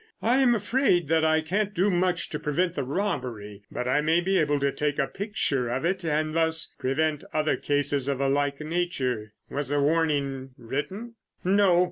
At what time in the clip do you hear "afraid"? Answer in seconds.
0.55-1.09